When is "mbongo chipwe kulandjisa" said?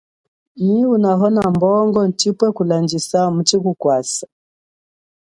1.53-3.19